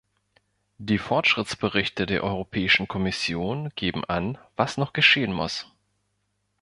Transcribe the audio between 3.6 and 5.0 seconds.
geben an, was noch